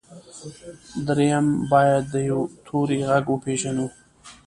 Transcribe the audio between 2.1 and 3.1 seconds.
د يوه توري